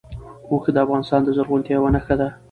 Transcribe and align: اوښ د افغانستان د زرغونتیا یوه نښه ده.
اوښ 0.51 0.65
د 0.73 0.77
افغانستان 0.85 1.21
د 1.23 1.29
زرغونتیا 1.37 1.73
یوه 1.77 1.89
نښه 1.95 2.15
ده. 2.19 2.27